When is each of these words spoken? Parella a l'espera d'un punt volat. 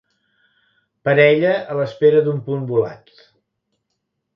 Parella 1.09 1.53
a 1.59 1.77
l'espera 1.83 2.25
d'un 2.29 2.43
punt 2.51 2.67
volat. 2.75 3.17